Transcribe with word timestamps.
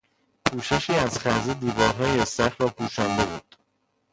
پوششی 0.45 0.93
از 0.93 1.19
خزه 1.19 1.53
دیوارههای 1.53 2.19
استخر 2.19 2.55
را 2.59 2.67
پوشانده 2.67 3.25
بود. 3.25 3.55